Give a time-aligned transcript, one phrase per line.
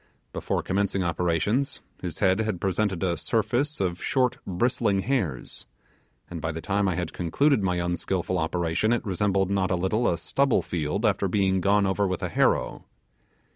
[0.33, 5.67] Before commencing operations, his head had presented a surface of short bristling hairs,
[6.27, 10.09] and by the time I had concluded my unskilful operation it resembled not a little
[10.09, 12.83] a stubble field after being gone over with a harrow.